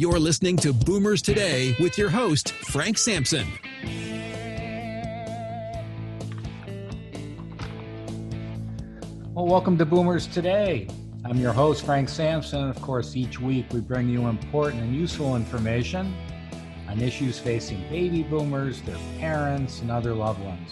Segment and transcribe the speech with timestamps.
[0.00, 3.46] You're listening to Boomers Today with your host, Frank Sampson.
[9.34, 10.88] Well, welcome to Boomers Today.
[11.26, 12.70] I'm your host, Frank Sampson.
[12.70, 16.14] Of course, each week we bring you important and useful information
[16.88, 20.70] on issues facing baby boomers, their parents, and other loved ones.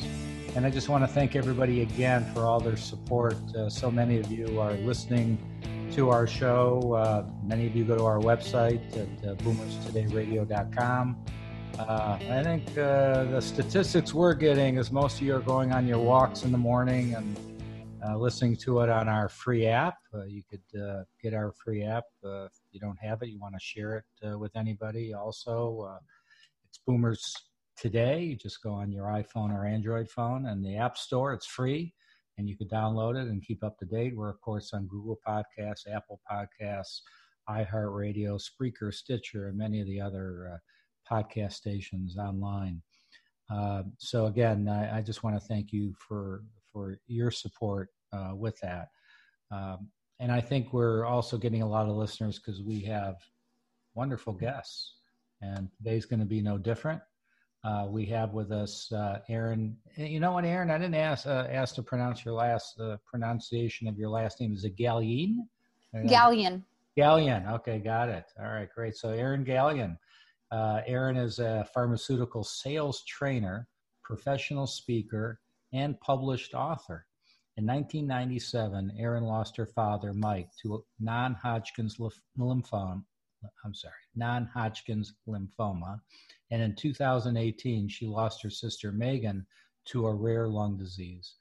[0.56, 3.36] And I just want to thank everybody again for all their support.
[3.54, 5.36] Uh, so many of you are listening
[5.98, 6.92] to our show.
[6.92, 11.24] Uh, many of you go to our website at uh, boomerstodayradio.com.
[11.76, 15.88] Uh, I think uh, the statistics we're getting is most of you are going on
[15.88, 17.36] your walks in the morning and
[18.06, 19.96] uh, listening to it on our free app.
[20.14, 20.62] Uh, you could
[21.20, 22.04] get our free app.
[22.22, 25.14] If you don't have it, you want to share it with anybody.
[25.14, 25.98] Also,
[26.68, 27.34] it's Boomers
[27.76, 28.22] Today.
[28.22, 31.32] You just go on your iPhone or Android phone and the App Store.
[31.32, 31.92] It's free
[32.38, 34.16] and you can download it and keep up to date.
[34.16, 37.00] We're, of course, on Google Podcasts, Apple Podcasts,
[37.48, 42.80] iHeartRadio, Spreaker, Stitcher, and many of the other uh, podcast stations online.
[43.50, 48.32] Uh, so again, I, I just want to thank you for for your support uh,
[48.34, 48.88] with that.
[49.50, 49.88] Um,
[50.20, 53.16] and I think we're also getting a lot of listeners because we have
[53.94, 54.96] wonderful guests,
[55.40, 57.00] and today's going to be no different.
[57.64, 59.76] Uh, we have with us uh, Erin.
[59.96, 60.70] You know what, Erin?
[60.70, 64.52] I didn't ask uh, ask to pronounce your last uh, pronunciation of your last name.
[64.52, 65.38] Is it Gallian?
[65.94, 66.62] Gallian.
[66.96, 67.52] Gallian.
[67.54, 68.26] Okay, got it.
[68.38, 68.96] All right, great.
[68.96, 69.98] So Erin Gallian.
[70.50, 73.68] Uh, Erin is a pharmaceutical sales trainer,
[74.02, 75.40] professional speaker,
[75.72, 77.06] and published author.
[77.56, 81.98] In 1997, Erin lost her father, Mike, to non-Hodgkin's
[82.38, 83.02] lymphoma.
[83.64, 86.00] I'm sorry, non-Hodgkin's lymphoma
[86.50, 89.46] and in 2018, she lost her sister Megan
[89.86, 91.34] to a rare lung disease.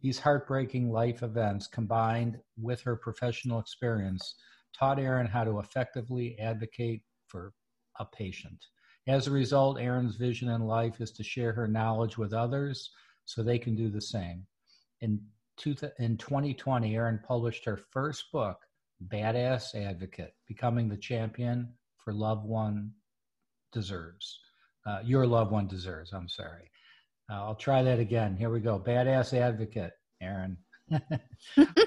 [0.00, 4.34] These heartbreaking life events, combined with her professional experience,
[4.76, 7.52] taught Erin how to effectively advocate for
[7.98, 8.66] a patient.
[9.06, 12.90] As a result, Erin's vision in life is to share her knowledge with others
[13.24, 14.46] so they can do the same.
[15.00, 15.20] In,
[15.98, 18.58] in 2020, Erin published her first book,
[19.08, 22.92] Badass Advocate Becoming the Champion for Loved One
[23.72, 24.40] Deserves
[24.86, 26.12] uh, your loved one deserves.
[26.12, 26.70] I'm sorry.
[27.30, 28.36] Uh, I'll try that again.
[28.36, 28.78] Here we go.
[28.78, 30.56] Badass advocate, Erin.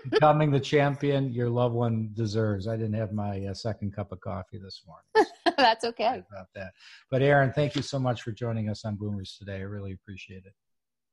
[0.10, 2.68] Becoming the champion your loved one deserves.
[2.68, 5.30] I didn't have my uh, second cup of coffee this morning.
[5.58, 6.24] That's okay.
[6.32, 6.72] About that.
[7.12, 9.58] But Erin, thank you so much for joining us on Boomers today.
[9.58, 10.54] I really appreciate it.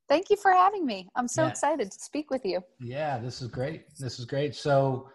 [0.09, 1.09] Thank you for having me.
[1.15, 1.49] I'm so yeah.
[1.49, 2.61] excited to speak with you.
[2.79, 3.83] Yeah, this is great.
[3.99, 4.55] This is great.
[4.55, 5.09] So,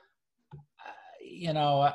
[1.38, 1.90] you know,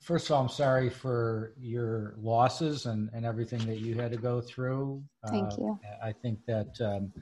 [0.00, 4.18] first of all, I'm sorry for your losses and, and everything that you had to
[4.18, 5.02] go through.
[5.28, 5.80] Thank uh, you.
[6.02, 7.12] I think that um,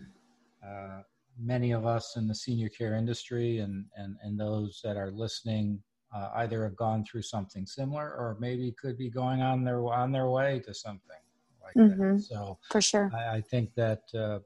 [0.67, 1.03] uh,
[1.39, 5.83] many of us in the senior care industry and, and, and those that are listening
[6.15, 10.11] uh, either have gone through something similar or maybe could be going on their on
[10.11, 11.17] their way to something
[11.63, 12.17] like mm-hmm.
[12.17, 12.23] that.
[12.23, 14.41] So for sure, I, I think that uh,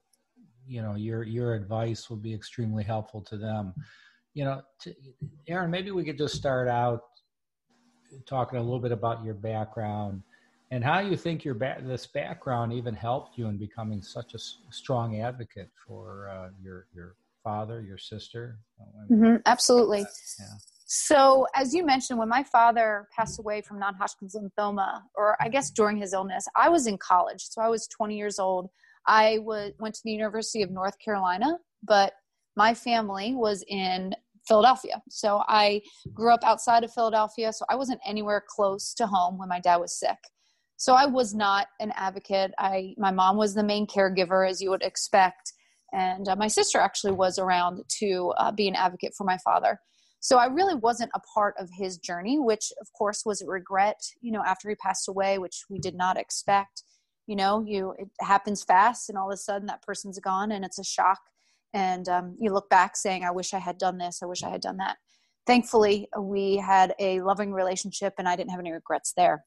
[0.66, 3.72] you know your your advice will be extremely helpful to them.
[4.34, 4.94] You know, to,
[5.48, 7.02] Erin, maybe we could just start out
[8.26, 10.22] talking a little bit about your background
[10.70, 14.38] and how you think your ba- this background even helped you in becoming such a
[14.38, 18.58] s- strong advocate for uh, your your father, your sister.
[19.10, 20.00] Mm-hmm, absolutely.
[20.00, 20.46] Yeah.
[20.86, 25.70] So, as you mentioned, when my father passed away from non-Hodgkin's lymphoma, or I guess
[25.70, 28.68] during his illness, I was in college, so I was 20 years old.
[29.06, 32.14] I was, went to the University of North Carolina, but
[32.56, 34.14] my family was in
[34.46, 35.02] Philadelphia.
[35.08, 35.82] So I
[36.12, 39.76] grew up outside of Philadelphia, so I wasn't anywhere close to home when my dad
[39.76, 40.18] was sick.
[40.76, 42.52] So I was not an advocate.
[42.58, 45.52] I my mom was the main caregiver as you would expect.
[45.92, 49.78] and uh, my sister actually was around to uh, be an advocate for my father.
[50.20, 54.00] So I really wasn't a part of his journey, which of course was a regret,
[54.20, 56.82] you know, after he passed away, which we did not expect.
[57.26, 60.64] You know, you it happens fast, and all of a sudden that person's gone, and
[60.64, 61.20] it's a shock.
[61.74, 64.20] And um, you look back saying, "I wish I had done this.
[64.22, 64.96] I wish I had done that."
[65.46, 69.44] Thankfully, we had a loving relationship, and I didn't have any regrets there.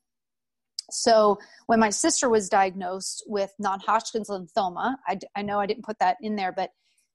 [0.91, 5.99] So when my sister was diagnosed with non-Hodgkin's lymphoma, I, I know I didn't put
[5.99, 6.69] that in there, but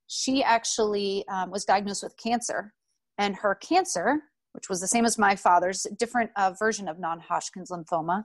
[0.09, 2.75] she actually um, was diagnosed with cancer
[3.19, 4.21] and her cancer,
[4.53, 8.25] which was the same as my father's, different uh, version of non Hodgkin's lymphoma,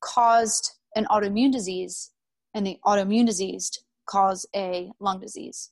[0.00, 2.10] caused an autoimmune disease,
[2.54, 3.70] and the autoimmune disease
[4.08, 5.70] caused a lung disease.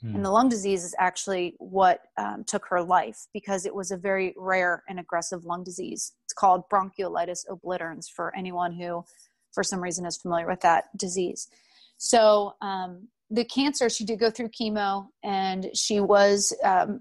[0.00, 0.16] Hmm.
[0.16, 3.96] And the lung disease is actually what um, took her life because it was a
[3.96, 6.12] very rare and aggressive lung disease.
[6.24, 9.04] It's called bronchiolitis obliterans for anyone who,
[9.52, 11.48] for some reason, is familiar with that disease.
[11.98, 17.00] So, um, the cancer, she did go through chemo and she was um,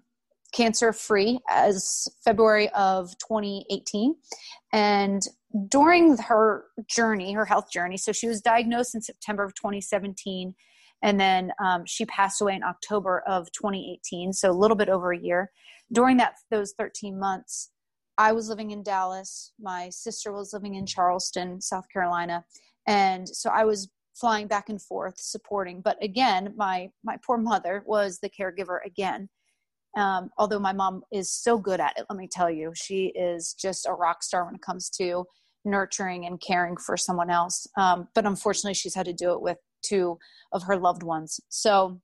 [0.54, 4.16] cancer free as February of 2018.
[4.72, 5.22] And
[5.68, 10.54] during her journey, her health journey, so she was diagnosed in September of 2017,
[11.01, 15.12] and then um, she passed away in October of 2018, so a little bit over
[15.12, 15.51] a year.
[15.92, 17.72] During that those 13 months,
[18.18, 19.54] I was living in Dallas.
[19.60, 22.44] My sister was living in Charleston, South Carolina,
[22.88, 25.81] and so I was flying back and forth supporting.
[25.81, 29.30] But again, my my poor mother was the caregiver again
[29.98, 33.54] um, although my mom is so good at it, let me tell you, she is
[33.54, 35.25] just a rock star when it comes to
[35.66, 37.68] nurturing and caring for someone else.
[37.78, 40.18] Um, but unfortunately, she's had to do it with two
[40.52, 41.40] of her loved ones.
[41.50, 42.00] So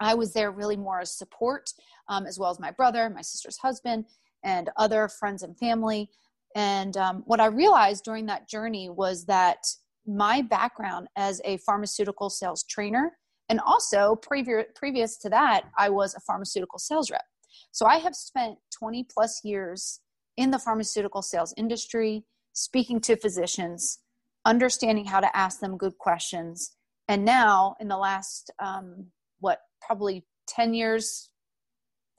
[0.00, 1.70] I was there really more as support,
[2.08, 4.04] um, as well as my brother, my sister's husband,
[4.44, 6.10] and other friends and family.
[6.54, 9.58] And um, what I realized during that journey was that
[10.06, 13.12] my background as a pharmaceutical sales trainer
[13.48, 17.24] and also, previous, previous to that, I was a pharmaceutical sales rep.
[17.70, 20.00] So I have spent 20 plus years
[20.36, 24.00] in the pharmaceutical sales industry, speaking to physicians,
[24.44, 26.75] understanding how to ask them good questions.
[27.08, 29.06] And now, in the last, um,
[29.40, 31.30] what, probably 10 years,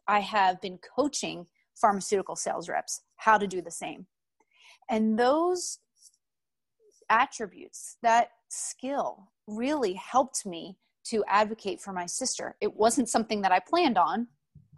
[0.07, 4.07] I have been coaching pharmaceutical sales reps how to do the same.
[4.89, 5.79] And those
[7.09, 12.55] attributes, that skill really helped me to advocate for my sister.
[12.61, 14.27] It wasn't something that I planned on,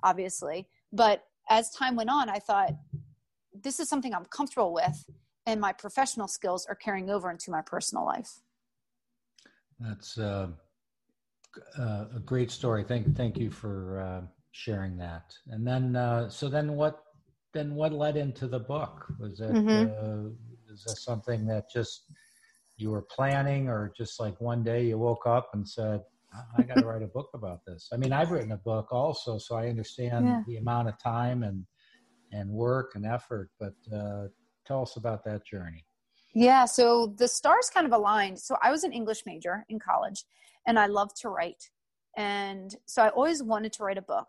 [0.04, 2.74] obviously, but as time went on, I thought,
[3.54, 5.06] this is something I'm comfortable with,
[5.46, 8.42] and my professional skills are carrying over into my personal life.
[9.80, 10.48] That's uh,
[11.78, 12.84] uh, a great story.
[12.84, 15.34] Thank, thank you for uh, sharing that.
[15.48, 17.04] And then, uh, so then what?
[17.52, 19.08] Then what led into the book?
[19.20, 19.90] Was it mm-hmm.
[19.90, 20.30] Uh,
[20.72, 22.04] is that something that just
[22.78, 26.02] you were planning, or just like one day you woke up and said,
[26.58, 27.90] I got to write a book about this.
[27.92, 30.44] I mean, I've written a book also, so I understand yeah.
[30.48, 31.66] the amount of time and
[32.32, 33.50] and work and effort.
[33.60, 34.28] But uh,
[34.66, 35.86] tell us about that journey.
[36.40, 38.40] Yeah, so the stars kind of aligned.
[38.40, 40.24] So I was an English major in college,
[40.66, 41.70] and I loved to write,
[42.16, 44.28] and so I always wanted to write a book.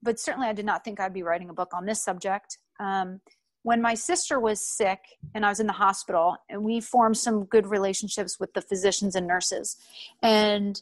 [0.00, 2.58] But certainly, I did not think I'd be writing a book on this subject.
[2.78, 3.20] Um,
[3.64, 5.00] when my sister was sick
[5.34, 9.16] and I was in the hospital, and we formed some good relationships with the physicians
[9.16, 9.76] and nurses,
[10.22, 10.80] and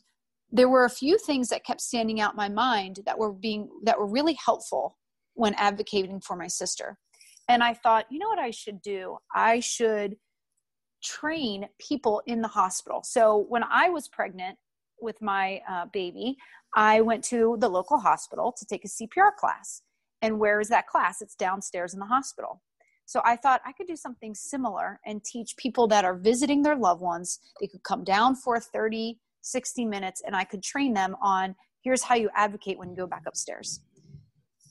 [0.52, 3.70] there were a few things that kept standing out in my mind that were being
[3.84, 4.98] that were really helpful
[5.32, 6.98] when advocating for my sister
[7.48, 10.16] and i thought you know what i should do i should
[11.06, 13.02] train people in the hospital.
[13.04, 14.58] So when i was pregnant
[15.00, 16.36] with my uh, baby
[16.74, 19.82] i went to the local hospital to take a cpr class.
[20.22, 21.20] And where is that class?
[21.20, 22.62] It's downstairs in the hospital.
[23.04, 26.76] So i thought i could do something similar and teach people that are visiting their
[26.76, 27.38] loved ones.
[27.60, 32.02] They could come down for 30 60 minutes and I could train them on here's
[32.02, 33.80] how you advocate when you go back upstairs.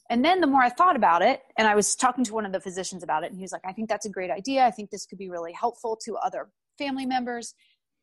[0.10, 2.52] And then the more I thought about it, and I was talking to one of
[2.52, 4.66] the physicians about it, and he was like, I think that's a great idea.
[4.66, 7.54] I think this could be really helpful to other family members.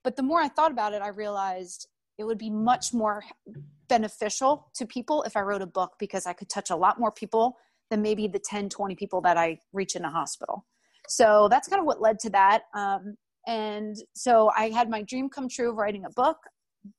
[0.02, 1.86] But the more I thought about it, I realized
[2.18, 3.22] it would be much more
[3.88, 7.12] beneficial to people if I wrote a book because I could touch a lot more
[7.12, 7.56] people
[7.90, 10.66] than maybe the 10, 20 people that I reach in a hospital.
[11.08, 12.62] So that's kind of what led to that.
[12.74, 13.16] Um,
[13.46, 16.38] and so I had my dream come true of writing a book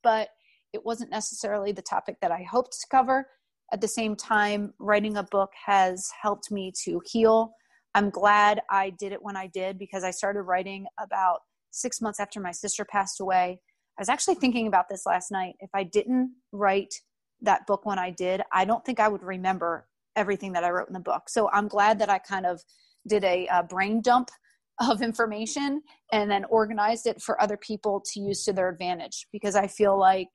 [0.01, 0.29] but
[0.72, 3.27] it wasn't necessarily the topic that I hoped to cover.
[3.72, 7.53] At the same time, writing a book has helped me to heal.
[7.96, 11.39] I'm glad I did it when I did because I started writing about
[11.72, 13.60] six months after my sister passed away.
[13.98, 15.55] I was actually thinking about this last night.
[15.60, 16.93] If I didn't write
[17.41, 20.88] that book when I did, I don't think I would remember everything that I wrote
[20.88, 21.29] in the book.
[21.29, 22.62] So I'm glad that I kind of
[23.08, 24.29] did a, a brain dump
[24.79, 29.55] of information and then organized it for other people to use to their advantage because
[29.55, 30.29] I feel like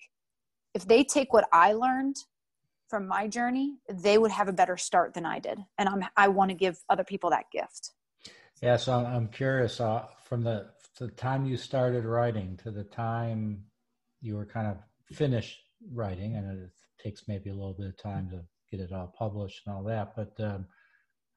[0.74, 2.16] if they take what I learned
[2.88, 5.58] from my journey, they would have a better start than I did.
[5.78, 7.92] And I'm, I want to give other people that gift.
[8.62, 8.76] Yeah.
[8.76, 13.64] So I'm curious uh, from the, the time you started writing to the time
[14.20, 14.78] you were kind of
[15.14, 15.60] finished
[15.92, 19.62] writing, and it takes maybe a little bit of time to get it all published
[19.64, 20.66] and all that, but, um,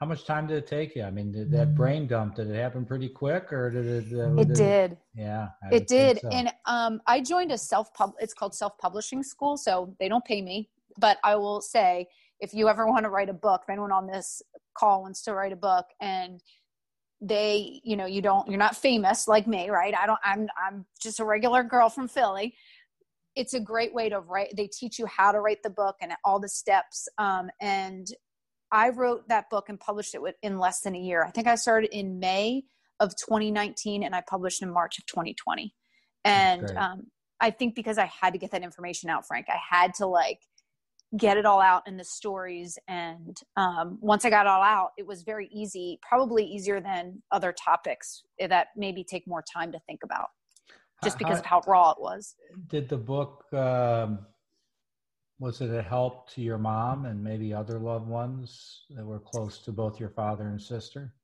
[0.02, 1.04] how much time did it take you?
[1.04, 4.06] I mean, did that brain dump did it happen pretty quick, or did it?
[4.12, 4.98] Uh, it did, did.
[5.14, 6.20] Yeah, I it did.
[6.22, 6.30] So.
[6.30, 8.14] And um, I joined a self pub.
[8.20, 10.72] It's called self publishing school, so they don't pay me.
[10.98, 12.08] But I will say,
[12.40, 14.42] if you ever want to write a book, if anyone on this
[14.74, 16.42] call wants to write a book, and
[17.22, 19.94] they, you know, you don't, you're not famous like me, right?
[19.96, 20.20] I don't.
[20.24, 20.48] I'm.
[20.58, 22.56] I'm just a regular girl from Philly.
[23.36, 24.54] It's a great way to write.
[24.58, 27.08] They teach you how to write the book and all the steps.
[27.18, 28.08] Um, and
[28.72, 31.24] I wrote that book and published it in less than a year.
[31.24, 32.64] I think I started in May
[33.00, 35.74] of 2019 and I published in March of 2020.
[36.24, 37.08] And um,
[37.40, 40.40] I think because I had to get that information out, Frank, I had to like
[41.18, 42.78] get it all out in the stories.
[42.88, 47.22] And um, once I got it all out, it was very easy, probably easier than
[47.32, 50.28] other topics that maybe take more time to think about
[51.04, 52.36] just because how, of how raw it was.
[52.68, 54.20] Did the book um,
[55.42, 59.58] was it a help to your mom and maybe other loved ones that were close
[59.58, 61.16] to both your father and sister?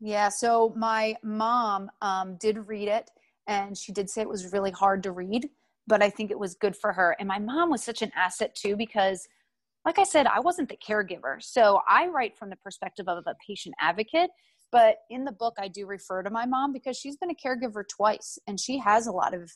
[0.00, 3.10] Yeah, so my mom um, did read it
[3.46, 5.50] and she did say it was really hard to read,
[5.88, 7.16] but I think it was good for her.
[7.18, 9.26] And my mom was such an asset too because,
[9.84, 11.40] like I said, I wasn't the caregiver.
[11.40, 14.30] So I write from the perspective of a patient advocate.
[14.70, 17.82] But in the book, I do refer to my mom because she's been a caregiver
[17.88, 19.50] twice and she has a lot of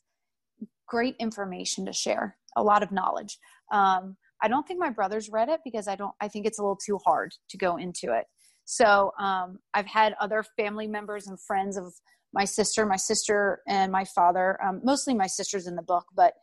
[0.88, 3.38] great information to share, a lot of knowledge.
[3.70, 6.14] Um, I don't think my brothers read it because I don't.
[6.20, 8.24] I think it's a little too hard to go into it.
[8.64, 11.92] So um, I've had other family members and friends of
[12.32, 14.58] my sister, my sister and my father.
[14.62, 16.34] Um, mostly my sister's in the book, but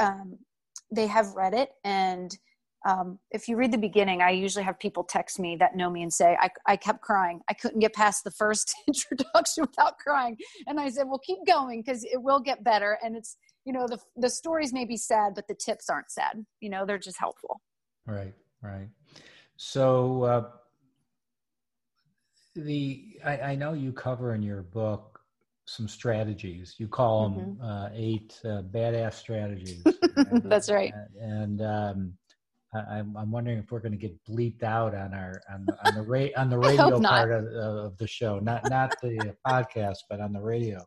[0.00, 0.38] um,
[0.94, 1.70] they have read it.
[1.84, 2.36] And
[2.86, 6.02] um, if you read the beginning, I usually have people text me that know me
[6.02, 7.40] and say, I, I kept crying.
[7.50, 10.36] I couldn't get past the first introduction without crying.
[10.66, 12.98] And I said, well, keep going because it will get better.
[13.02, 16.44] And it's you know the the stories may be sad but the tips aren't sad
[16.60, 17.60] you know they're just helpful
[18.06, 18.88] right right
[19.56, 20.50] so uh,
[22.54, 25.20] the I, I, know you cover in your book
[25.66, 27.64] some strategies you call them mm-hmm.
[27.64, 29.84] uh, eight uh, badass strategies
[30.44, 32.12] that's right and, and um,
[32.72, 36.02] I, am wondering if we're going to get bleeped out on our on, on the
[36.02, 40.32] ra- on the radio part of, of, the show, not not the podcast, but on
[40.32, 40.84] the radio.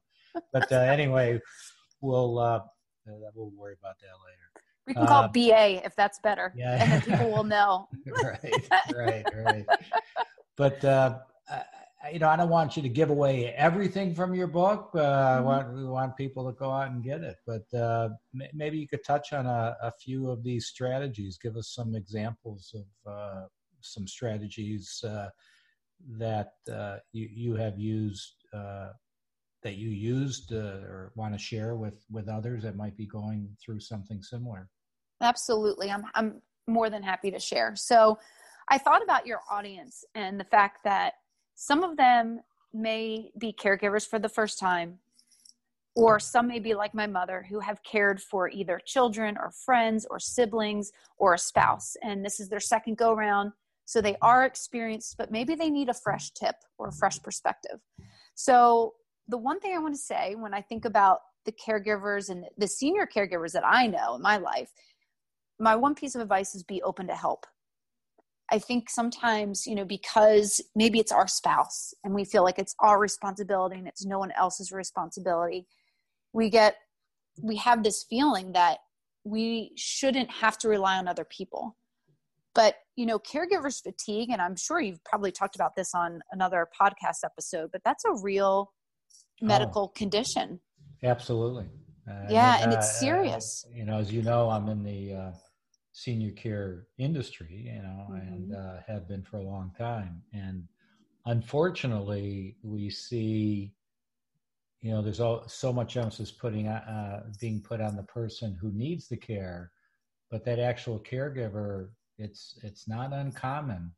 [0.54, 1.42] But uh, anyway,
[2.00, 2.60] we'll uh,
[3.06, 4.66] we'll worry about that later.
[4.88, 6.54] We can call uh, BA if that's better.
[6.56, 7.88] Yeah, and then people will know.
[8.24, 8.56] right,
[8.96, 9.66] right, right.
[10.56, 11.20] But uh,
[12.12, 14.92] you know, I don't want you to give away everything from your book.
[14.94, 15.38] Uh, mm-hmm.
[15.38, 17.38] I want we want people to go out and get it.
[17.48, 18.10] But uh,
[18.40, 21.38] m- maybe you could touch on a, a, few of these strategies.
[21.38, 23.46] Give us some examples of uh,
[23.82, 25.30] some strategies uh,
[26.18, 26.54] that
[27.14, 28.44] you you have used
[29.64, 33.50] that you used uh, or want to share with with others that might be going
[33.64, 34.70] through something similar
[35.22, 38.18] absolutely i'm i'm more than happy to share so
[38.70, 41.14] i thought about your audience and the fact that
[41.56, 42.42] some of them
[42.74, 45.00] may be caregivers for the first time
[45.96, 50.08] or some may be like my mother who have cared for either children or friends
[50.10, 51.96] or siblings or a spouse.
[52.02, 53.52] And this is their second go round
[53.86, 57.80] so they are experienced but maybe they need a fresh tip or a fresh perspective.
[58.36, 58.94] So
[59.28, 62.68] the one thing I want to say when I think about the caregivers and the
[62.68, 64.72] senior caregivers that I know in my life,
[65.60, 67.46] my one piece of advice is be open to help.
[68.52, 72.76] I think sometimes, you know, because maybe it's our spouse and we feel like it's
[72.80, 75.66] our responsibility and it's no one else's responsibility,
[76.34, 76.76] we get,
[77.42, 78.80] we have this feeling that
[79.24, 81.78] we shouldn't have to rely on other people.
[82.54, 86.68] But, you know, caregivers fatigue, and I'm sure you've probably talked about this on another
[86.80, 88.72] podcast episode, but that's a real
[89.42, 89.46] Oh.
[89.46, 90.60] medical oh, condition.
[91.04, 91.66] Absolutely.
[92.10, 93.66] Uh, yeah, and, and it's uh, serious.
[93.68, 95.32] Uh, you know, as you know, I'm in the uh,
[95.94, 98.16] senior care industry, you know, mm-hmm.
[98.16, 100.22] and uh, have been for a long time.
[100.34, 100.68] And
[101.28, 103.74] unfortunately, we see,
[104.82, 108.72] you know, there's all, so much emphasis putting uh, being put on the person who
[108.72, 109.72] needs the care,
[110.30, 113.92] but that actual caregiver, it's it's not uncommon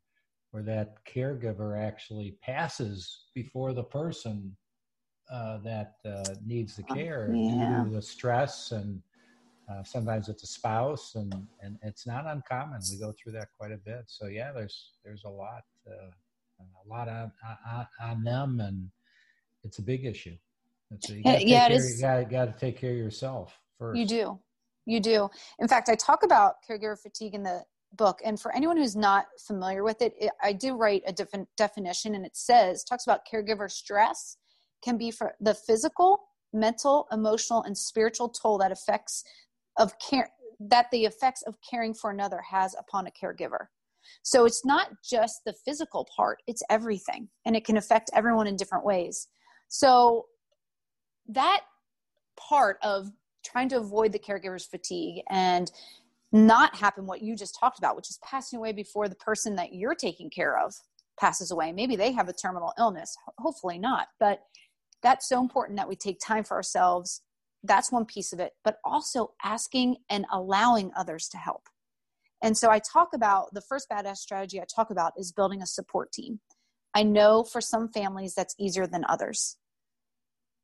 [0.52, 4.56] where that caregiver actually passes before the person
[5.32, 7.84] uh, that uh, needs the oh, care yeah.
[7.84, 9.02] due to the stress and
[9.69, 12.81] uh, sometimes it's a spouse and, and it's not uncommon.
[12.91, 14.03] We go through that quite a bit.
[14.07, 16.12] So yeah, there's, there's a lot, uh,
[16.60, 17.31] a lot on,
[17.69, 18.89] on, on, them and
[19.63, 20.36] it's a big issue.
[21.00, 21.95] So you gotta yeah, it is.
[21.95, 23.98] You gotta, gotta take care of yourself first.
[23.98, 24.39] You do.
[24.86, 25.29] You do.
[25.60, 27.63] In fact, I talk about caregiver fatigue in the
[27.95, 28.19] book.
[28.24, 32.15] And for anyone who's not familiar with it, it I do write a different definition
[32.15, 34.38] and it says, talks about caregiver stress
[34.84, 36.19] can be for the physical,
[36.53, 39.24] mental, emotional, and spiritual toll that affects
[39.77, 40.29] of care
[40.60, 43.67] that the effects of caring for another has upon a caregiver.
[44.24, 47.27] So it's not just the physical part, it's everything.
[47.46, 49.27] And it can affect everyone in different ways.
[49.67, 50.25] So
[51.27, 51.62] that
[52.38, 53.12] part of
[53.44, 55.72] trying to avoid the caregiver's fatigue and
[56.32, 59.74] not happen what you just talked about, which is passing away before the person that
[59.74, 60.74] you're taking care of
[61.20, 61.72] passes away.
[61.72, 64.08] Maybe they have a terminal illness, hopefully not.
[64.20, 64.41] But
[65.01, 67.22] that's so important that we take time for ourselves.
[67.65, 71.67] That's one piece of it, but also asking and allowing others to help.
[72.41, 75.65] And so I talk about the first badass strategy I talk about is building a
[75.65, 76.39] support team.
[76.93, 79.57] I know for some families that's easier than others.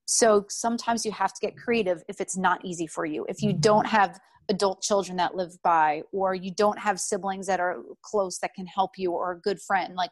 [0.05, 3.25] So sometimes you have to get creative if it's not easy for you.
[3.29, 3.61] If you mm-hmm.
[3.61, 8.37] don't have adult children that live by, or you don't have siblings that are close
[8.39, 10.11] that can help you, or a good friend, like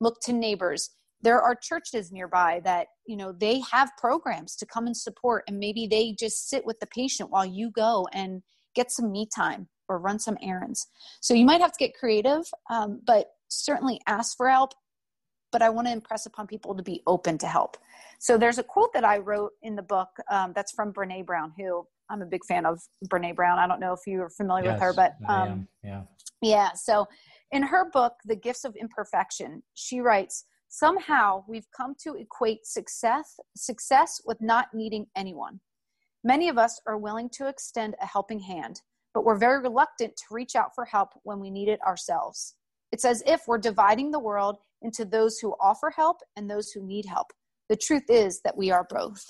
[0.00, 0.90] look to neighbors.
[1.20, 5.58] There are churches nearby that, you know, they have programs to come and support, and
[5.58, 8.42] maybe they just sit with the patient while you go and
[8.74, 10.86] get some me time or run some errands.
[11.20, 14.74] So you might have to get creative, um, but certainly ask for help.
[15.50, 17.78] But I want to impress upon people to be open to help.
[18.20, 21.54] So there's a quote that I wrote in the book um, that's from Brene Brown,
[21.56, 23.58] who I'm a big fan of Brene Brown.
[23.58, 26.02] I don't know if you're familiar yes, with her, but um, yeah,
[26.42, 26.72] yeah.
[26.74, 27.06] So
[27.50, 33.38] in her book, The Gifts of Imperfection, she writes, somehow we've come to equate success
[33.56, 35.60] success with not needing anyone.
[36.24, 38.82] Many of us are willing to extend a helping hand,
[39.14, 42.54] but we're very reluctant to reach out for help when we need it ourselves.
[42.92, 46.82] It's as if we're dividing the world into those who offer help and those who
[46.82, 47.28] need help.
[47.68, 49.24] The truth is that we are both.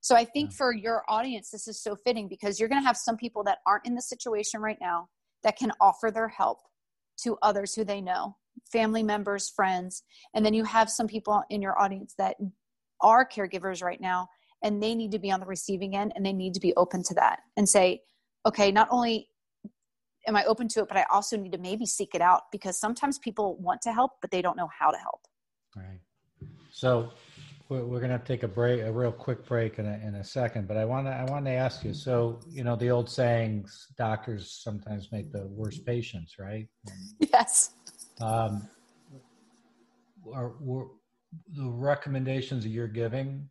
[0.00, 0.56] So I think hmm.
[0.56, 3.58] for your audience, this is so fitting because you're going to have some people that
[3.66, 5.08] aren't in the situation right now
[5.42, 6.58] that can offer their help
[7.24, 8.36] to others who they know,
[8.70, 10.02] family members, friends.
[10.34, 12.36] And then you have some people in your audience that
[13.00, 14.28] are caregivers right now
[14.62, 17.02] and they need to be on the receiving end and they need to be open
[17.04, 18.00] to that and say,
[18.46, 19.28] okay, not only
[20.26, 22.78] am I open to it, but I also need to maybe seek it out because
[22.78, 25.20] sometimes people want to help, but they don't know how to help.
[25.76, 26.00] Right.
[26.72, 27.10] So
[27.68, 30.24] we're, we're going to take a break, a real quick break in a, in a
[30.24, 33.08] second, but I want to, I want to ask you, so, you know, the old
[33.08, 36.66] sayings, doctors sometimes make the worst patients, right?
[37.32, 37.70] Yes.
[38.20, 38.68] Um,
[40.32, 40.88] are, were,
[41.54, 43.48] the recommendations that you're giving,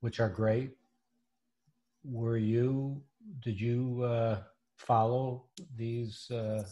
[0.00, 0.70] which are great,
[2.04, 3.02] were you,
[3.42, 4.42] did you, uh,
[4.80, 5.44] follow
[5.76, 6.62] these uh,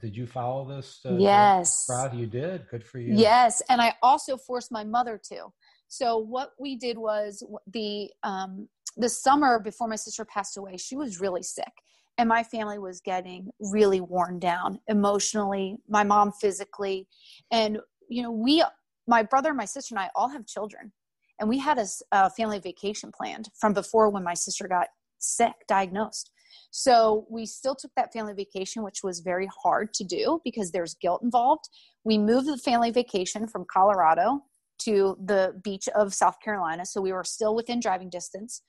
[0.00, 1.86] did you follow this uh, yes.
[1.90, 2.68] Rod, you did.
[2.70, 3.14] Good for you.
[3.14, 5.52] Yes and i also forced my mother to.
[5.88, 10.96] So what we did was the um, the summer before my sister passed away she
[10.96, 11.72] was really sick
[12.18, 17.06] and my family was getting really worn down emotionally my mom physically
[17.50, 18.64] and you know we
[19.06, 20.92] my brother my sister and i all have children
[21.38, 25.54] and we had a, a family vacation planned from before when my sister got sick
[25.68, 26.30] diagnosed
[26.70, 30.94] so we still took that family vacation, which was very hard to do because there's
[30.94, 31.68] guilt involved.
[32.04, 34.42] We moved the family vacation from Colorado
[34.80, 36.84] to the beach of South Carolina.
[36.84, 38.62] So we were still within driving distance.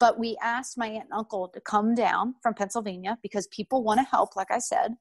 [0.00, 3.98] But we asked my aunt and uncle to come down from Pennsylvania because people want
[3.98, 4.94] to help, like I said.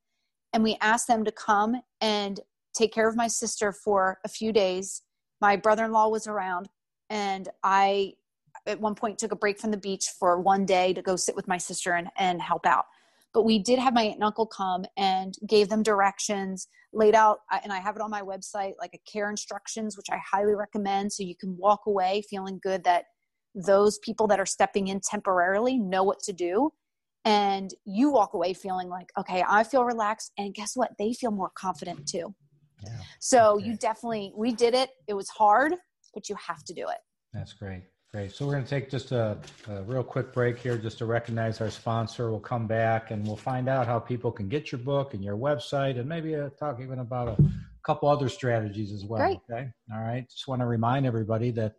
[0.53, 2.39] And we asked them to come and
[2.75, 5.03] take care of my sister for a few days.
[5.39, 6.67] My brother in law was around,
[7.09, 8.13] and I
[8.65, 11.35] at one point took a break from the beach for one day to go sit
[11.35, 12.85] with my sister and, and help out
[13.33, 17.39] but we did have my aunt and uncle come and gave them directions laid out
[17.63, 21.11] and i have it on my website like a care instructions which i highly recommend
[21.11, 23.05] so you can walk away feeling good that
[23.65, 26.71] those people that are stepping in temporarily know what to do
[27.25, 31.31] and you walk away feeling like okay i feel relaxed and guess what they feel
[31.31, 32.33] more confident too
[32.83, 32.99] yeah.
[33.19, 33.65] so okay.
[33.65, 35.73] you definitely we did it it was hard
[36.13, 36.99] but you have to do it
[37.33, 38.33] that's great Great.
[38.33, 39.37] So we're going to take just a,
[39.69, 42.31] a, real quick break here just to recognize our sponsor.
[42.31, 45.35] We'll come back and we'll find out how people can get your book and your
[45.35, 47.37] website and maybe uh, talk even about a
[47.85, 49.19] couple other strategies as well.
[49.19, 49.39] Great.
[49.51, 49.69] Okay.
[49.93, 50.25] All right.
[50.31, 51.73] Just want to remind everybody that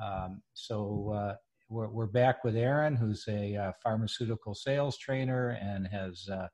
[0.03, 1.35] Um, so uh,
[1.69, 6.49] we're, we're, back with Erin, who's a uh, pharmaceutical sales trainer and has uh,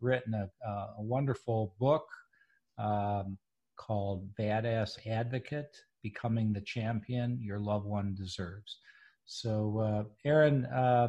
[0.00, 2.06] written a, a, wonderful book
[2.78, 3.38] um,
[3.76, 8.78] called Badass Advocate Becoming the Champion Your Loved One Deserves.
[9.26, 11.08] So, uh, Erin, uh,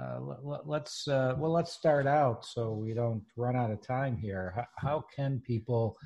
[0.00, 0.20] uh,
[0.64, 4.52] let, us uh, well let's start out so we don't run out of time here.
[4.54, 5.96] How, how can people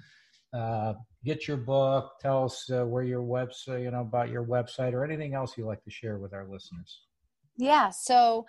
[0.54, 4.94] uh, get your book tell us uh, where your website you know about your website
[4.94, 7.02] or anything else you like to share with our listeners?
[7.58, 8.46] Yeah so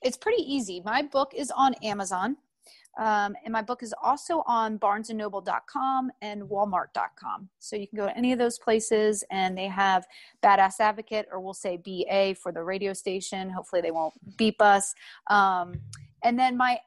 [0.00, 0.80] it's pretty easy.
[0.82, 2.38] My book is on amazon
[2.98, 7.48] um, and my book is also on barnesandnoble.com and walmart.com.
[7.58, 10.06] So you can go to any of those places and they have
[10.42, 13.50] Badass Advocate, or we'll say BA for the radio station.
[13.50, 14.94] Hopefully they won't beep us.
[15.30, 15.74] Um,
[16.22, 16.78] and then my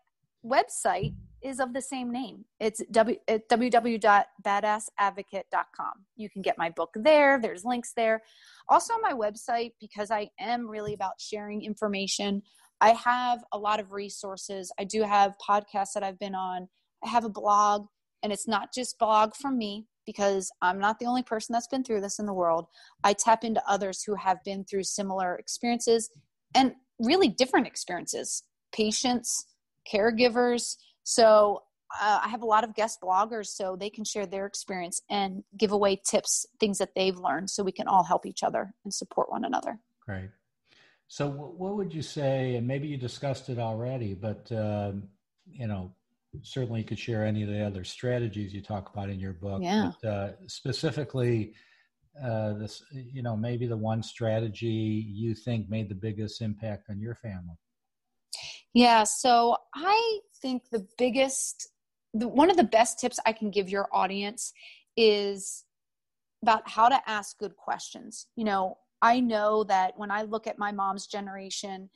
[0.46, 2.46] website is of the same name.
[2.60, 5.94] It's w- www.badassadvocate.com.
[6.16, 7.40] You can get my book there.
[7.40, 8.24] There's links there.
[8.70, 12.44] Also on my website, because I am really about sharing information,
[12.82, 14.72] I have a lot of resources.
[14.80, 16.68] I do have podcasts that I've been on.
[17.04, 17.86] I have a blog,
[18.24, 21.84] and it's not just blog from me because I'm not the only person that's been
[21.84, 22.66] through this in the world.
[23.04, 26.10] I tap into others who have been through similar experiences
[26.56, 29.46] and really different experiences, patients,
[29.92, 30.76] caregivers.
[31.04, 31.64] So
[32.02, 35.44] uh, I have a lot of guest bloggers so they can share their experience and
[35.58, 38.94] give away tips, things that they've learned so we can all help each other and
[38.94, 39.80] support one another.
[40.06, 40.30] Great.
[41.12, 42.56] So, what would you say?
[42.56, 45.10] And maybe you discussed it already, but um,
[45.46, 45.94] you know,
[46.42, 49.62] certainly you could share any of the other strategies you talk about in your book.
[49.62, 49.92] Yeah.
[50.02, 51.54] But, uh, specifically,
[52.24, 57.02] uh, this, you know, maybe the one strategy you think made the biggest impact on
[57.02, 57.58] your family.
[58.74, 59.04] Yeah.
[59.04, 61.68] So I think the biggest,
[62.14, 64.54] the, one of the best tips I can give your audience
[64.96, 65.66] is
[66.42, 68.28] about how to ask good questions.
[68.38, 71.90] You know, I know that when I look at my mom's generation,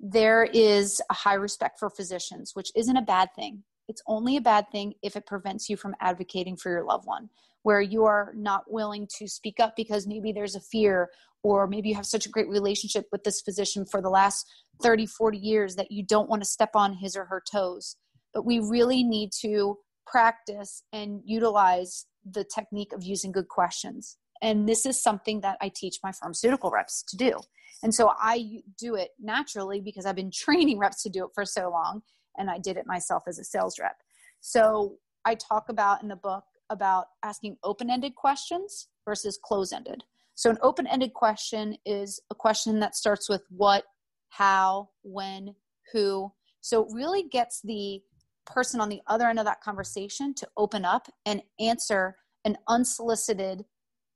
[0.00, 3.62] there is a high respect for physicians, which isn't a bad thing.
[3.88, 7.28] It's only a bad thing if it prevents you from advocating for your loved one,
[7.62, 11.10] where you are not willing to speak up because maybe there's a fear,
[11.42, 14.46] or maybe you have such a great relationship with this physician for the last
[14.82, 17.96] 30, 40 years that you don't want to step on his or her toes.
[18.32, 24.16] But we really need to practice and utilize the technique of using good questions.
[24.42, 27.40] And this is something that I teach my pharmaceutical reps to do.
[27.82, 31.44] And so I do it naturally because I've been training reps to do it for
[31.44, 32.02] so long.
[32.38, 33.96] And I did it myself as a sales rep.
[34.40, 40.02] So I talk about in the book about asking open ended questions versus close ended.
[40.36, 43.84] So an open ended question is a question that starts with what,
[44.30, 45.54] how, when,
[45.92, 46.32] who.
[46.62, 48.00] So it really gets the
[48.46, 53.64] person on the other end of that conversation to open up and answer an unsolicited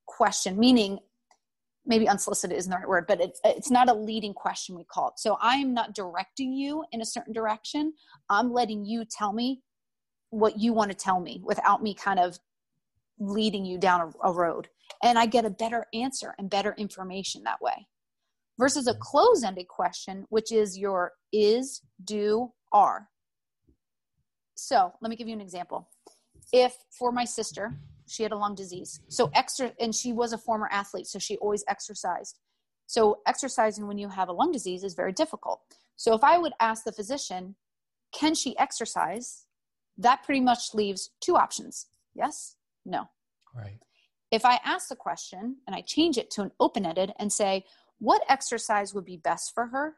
[0.07, 0.99] question, meaning
[1.87, 5.09] maybe unsolicited isn't the right word, but it's, it's not a leading question, we call
[5.09, 5.19] it.
[5.19, 7.93] So I am not directing you in a certain direction.
[8.31, 9.61] I'm letting you tell me
[10.31, 12.38] what you want to tell me without me kind of
[13.19, 14.69] leading you down a, a road.
[15.03, 17.87] And I get a better answer and better information that way.
[18.59, 23.09] Versus a close ended question, which is your is, do, are.
[24.55, 25.88] So let me give you an example.
[26.53, 29.01] If for my sister, she had a lung disease.
[29.09, 32.38] So extra, and she was a former athlete, so she always exercised.
[32.87, 35.61] So exercising when you have a lung disease is very difficult.
[35.97, 37.57] So if I would ask the physician,
[38.12, 39.47] can she exercise?
[39.97, 41.87] That pretty much leaves two options.
[42.14, 43.09] Yes, no.
[43.55, 43.79] Right.
[44.31, 47.64] If I ask the question and I change it to an open ended and say,
[47.99, 49.95] what exercise would be best for her?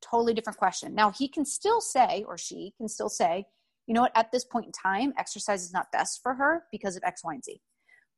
[0.00, 0.94] Totally different question.
[0.94, 3.46] Now he can still say, or she can still say,
[3.90, 6.94] you know what, at this point in time, exercise is not best for her because
[6.94, 7.60] of X, Y, and Z.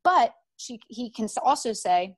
[0.05, 2.15] But she, he can also say,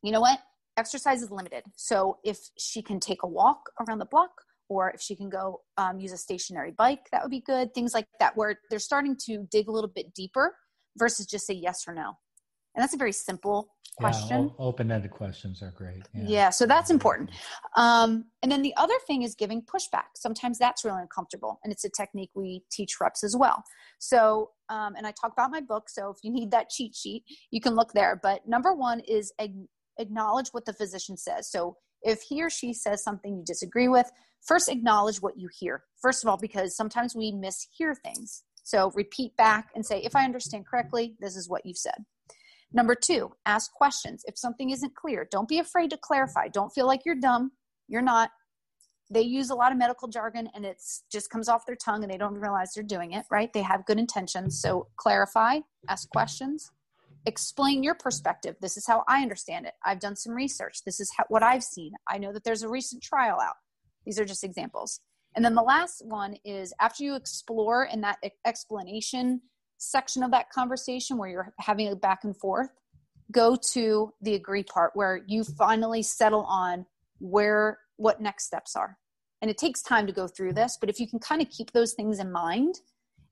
[0.00, 0.38] you know what,
[0.76, 1.64] exercise is limited.
[1.74, 4.30] So if she can take a walk around the block,
[4.68, 7.74] or if she can go um, use a stationary bike, that would be good.
[7.74, 10.54] Things like that, where they're starting to dig a little bit deeper
[10.96, 12.12] versus just say yes or no.
[12.76, 14.44] And that's a very simple question.
[14.44, 16.02] Yeah, open-ended questions are great.
[16.14, 17.30] Yeah, yeah so that's important.
[17.76, 20.06] Um, and then the other thing is giving pushback.
[20.16, 23.62] Sometimes that's really uncomfortable, and it's a technique we teach reps as well.
[23.98, 25.88] So, um, and I talk about my book.
[25.88, 28.18] So if you need that cheat sheet, you can look there.
[28.22, 29.66] But number one is ag-
[29.98, 31.50] acknowledge what the physician says.
[31.50, 34.10] So if he or she says something you disagree with,
[34.46, 35.84] first acknowledge what you hear.
[36.00, 38.44] First of all, because sometimes we mishear things.
[38.62, 42.04] So repeat back and say, if I understand correctly, this is what you've said.
[42.72, 44.24] Number two, ask questions.
[44.26, 46.48] If something isn't clear, don't be afraid to clarify.
[46.48, 47.52] Don't feel like you're dumb.
[47.86, 48.30] You're not.
[49.10, 52.12] They use a lot of medical jargon and it just comes off their tongue and
[52.12, 53.50] they don't realize they're doing it, right?
[53.54, 54.60] They have good intentions.
[54.60, 56.70] So clarify, ask questions,
[57.24, 58.56] explain your perspective.
[58.60, 59.72] This is how I understand it.
[59.82, 60.84] I've done some research.
[60.84, 61.92] This is how, what I've seen.
[62.06, 63.56] I know that there's a recent trial out.
[64.04, 65.00] These are just examples.
[65.34, 69.40] And then the last one is after you explore in that explanation
[69.78, 72.70] section of that conversation where you're having a back and forth,
[73.32, 76.86] go to the agree part where you finally settle on
[77.20, 78.98] where what next steps are.
[79.40, 81.72] And it takes time to go through this, but if you can kind of keep
[81.72, 82.80] those things in mind,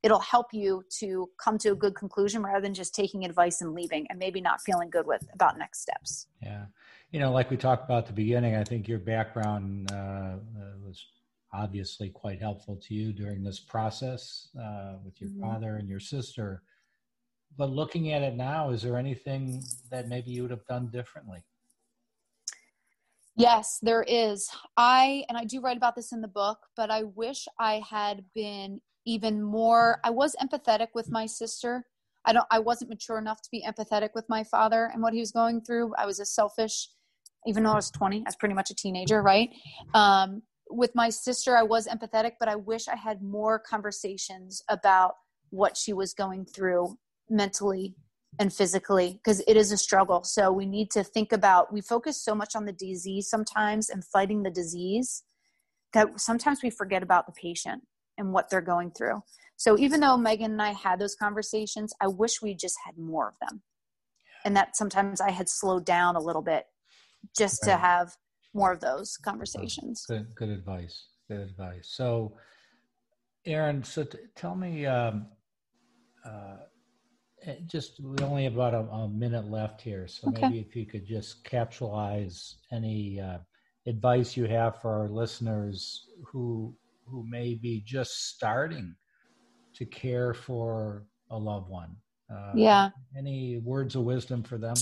[0.03, 3.75] it'll help you to come to a good conclusion rather than just taking advice and
[3.75, 6.29] leaving and maybe not feeling good with about next steps.
[6.41, 6.67] Yeah.
[7.11, 10.39] You know, like we talked about the beginning, I think your background uh, uh
[10.85, 11.05] was
[11.53, 15.43] obviously quite helpful to you during this process uh, with your mm-hmm.
[15.43, 16.63] father and your sister.
[17.57, 21.43] But looking at it now, is there anything that maybe you would have done differently?
[23.37, 24.49] Yes, there is.
[24.77, 28.25] I, and I do write about this in the book, but I wish I had
[28.35, 31.85] been even more, I was empathetic with my sister.
[32.25, 35.21] I don't, I wasn't mature enough to be empathetic with my father and what he
[35.21, 35.95] was going through.
[35.97, 36.89] I was a selfish,
[37.47, 39.51] even though I was 20, I was pretty much a teenager, right?
[39.95, 40.43] Um,
[40.77, 45.15] with my sister, I was empathetic, but I wish I had more conversations about
[45.51, 46.99] what she was going through
[47.31, 47.95] mentally
[48.39, 50.23] and physically because it is a struggle.
[50.23, 54.05] So we need to think about, we focus so much on the disease sometimes and
[54.05, 55.23] fighting the disease
[55.95, 57.83] that sometimes we forget about the patient
[58.19, 59.23] and what they're going through.
[59.57, 63.29] So even though Megan and I had those conversations, I wish we just had more
[63.29, 63.62] of them.
[64.45, 66.67] And that sometimes I had slowed down a little bit
[67.37, 67.73] just right.
[67.73, 68.12] to have
[68.57, 70.05] more of those conversations.
[70.09, 71.09] Good, good advice.
[71.29, 71.88] Good advice.
[71.90, 72.37] So,
[73.45, 75.27] Erin, so t- tell me, um,
[76.25, 76.57] uh,
[77.42, 80.42] eh, just we only have about a, a, minute left here, so okay.
[80.42, 83.38] maybe if you could just capsulize any uh,
[83.87, 86.75] advice you have for our listeners who
[87.07, 88.95] who may be just starting
[89.75, 91.95] to care for a loved one.
[92.33, 92.90] Uh, yeah.
[93.16, 94.75] Any words of wisdom for them?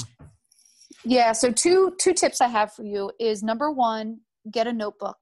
[1.04, 1.32] Yeah.
[1.32, 5.18] So two two tips I have for you is number one, get a notebook.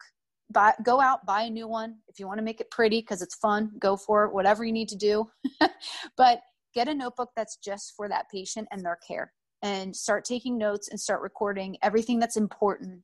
[0.53, 1.97] Buy, go out, buy a new one.
[2.09, 4.35] If you want to make it pretty because it's fun, go for it.
[4.35, 5.31] Whatever you need to do,
[6.16, 6.40] but
[6.75, 10.88] get a notebook that's just for that patient and their care, and start taking notes
[10.88, 13.01] and start recording everything that's important.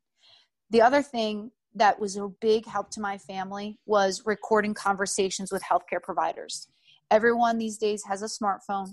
[0.71, 5.63] The other thing that was a big help to my family was recording conversations with
[5.63, 6.69] healthcare providers.
[7.11, 8.89] Everyone these days has a smartphone.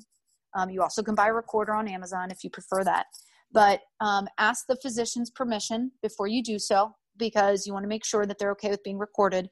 [0.53, 3.07] Um, you also can buy a recorder on Amazon if you prefer that.
[3.55, 8.05] But um, ask the physician's permission before you do so because you want to make
[8.05, 9.49] sure that they're okay with being recorded.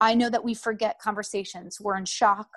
[0.00, 1.78] I know that we forget conversations.
[1.80, 2.48] We're in shock.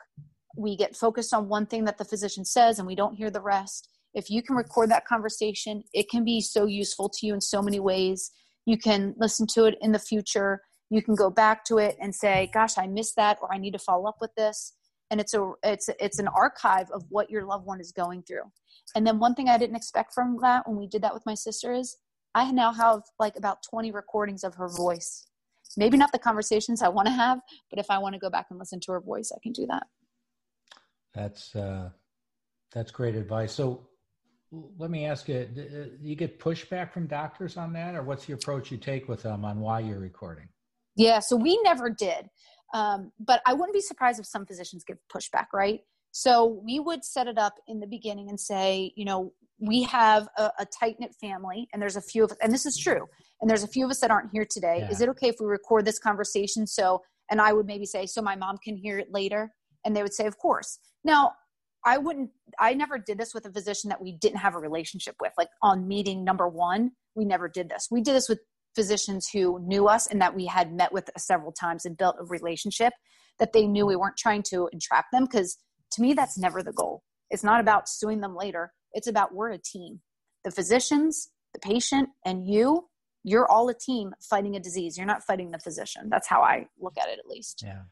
[0.58, 3.40] We get focused on one thing that the physician says and we don't hear the
[3.40, 3.90] rest.
[4.16, 7.62] If you can record that conversation, it can be so useful to you in so
[7.62, 8.32] many ways.
[8.66, 10.62] You can listen to it in the future.
[10.90, 13.72] You can go back to it and say, "Gosh, I missed that," or "I need
[13.72, 14.74] to follow up with this."
[15.12, 18.52] And it's a it's it's an archive of what your loved one is going through.
[18.96, 21.36] And then one thing I didn't expect from that when we did that with my
[21.36, 21.98] sister is
[22.36, 25.28] I now have like about 20 recordings of her voice.
[25.78, 27.40] Maybe not the conversations I want to have,
[27.70, 29.66] but if I want to go back and listen to her voice, I can do
[29.68, 29.84] that.
[31.14, 31.90] That's uh,
[32.72, 33.54] that's great advice.
[33.54, 33.88] So
[34.78, 38.34] let me ask you: Do you get pushback from doctors on that, or what's the
[38.34, 40.48] approach you take with them on why you're recording?
[40.96, 42.30] Yeah, so we never did,
[42.74, 45.82] um, but I wouldn't be surprised if some physicians give pushback, right?
[46.12, 50.28] So we would set it up in the beginning and say, you know, we have
[50.38, 53.08] a, a tight knit family, and there's a few of us, and this is true,
[53.40, 54.80] and there's a few of us that aren't here today.
[54.80, 54.90] Yeah.
[54.90, 56.68] Is it okay if we record this conversation?
[56.68, 59.52] So, and I would maybe say, so my mom can hear it later,
[59.86, 60.80] and they would say, of course.
[61.04, 61.34] Now,
[61.86, 65.16] I wouldn't, I never did this with a physician that we didn't have a relationship
[65.22, 65.34] with.
[65.38, 67.88] Like on meeting number one, we never did this.
[67.92, 68.40] We did this with
[68.76, 72.26] physicians who knew us and that we had met with several times and built a
[72.26, 72.94] relationship
[73.40, 75.58] that they knew we weren't trying to entrap them because
[75.94, 77.04] to me, that's never the goal.
[77.30, 78.74] It's not about suing them later.
[78.94, 80.02] It's about we're a team.
[80.44, 82.88] The physicians, the patient, and you,
[83.24, 84.98] you're all a team fighting a disease.
[84.98, 86.10] You're not fighting the physician.
[86.10, 87.64] That's how I look at it, at least.
[87.66, 87.84] Yeah.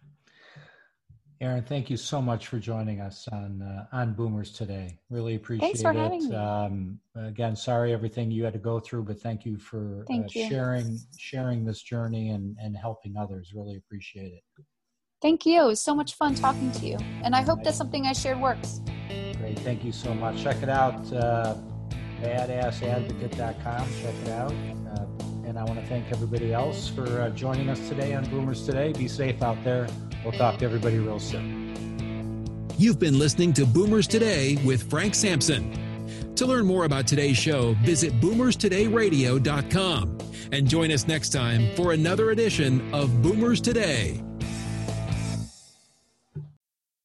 [1.41, 4.99] Erin, thank you so much for joining us on uh, on Boomers today.
[5.09, 5.95] Really appreciate Thanks for it.
[5.95, 6.35] Having me.
[6.35, 10.29] Um, again, sorry everything you had to go through, but thank you for thank uh,
[10.33, 10.47] you.
[10.47, 13.53] sharing sharing this journey and and helping others.
[13.55, 14.43] Really appreciate it.
[15.19, 15.63] Thank you.
[15.63, 16.97] It was so much fun talking to you.
[17.23, 18.81] And I hope that something I shared works.
[19.39, 19.57] Great.
[19.59, 20.43] Thank you so much.
[20.43, 21.55] Check it out, uh,
[22.21, 23.87] badassadvocate.com.
[24.01, 24.53] Check it out.
[24.87, 25.05] Uh,
[25.51, 28.93] and I want to thank everybody else for uh, joining us today on Boomers Today.
[28.93, 29.85] Be safe out there.
[30.23, 32.63] We'll talk to everybody real soon.
[32.77, 35.77] You've been listening to Boomers Today with Frank Sampson.
[36.35, 40.17] To learn more about today's show, visit boomerstodayradio.com
[40.53, 44.23] and join us next time for another edition of Boomers Today.